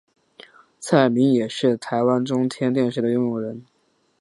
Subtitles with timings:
[0.79, 3.63] 蔡衍明也是台湾中天电视的拥有人。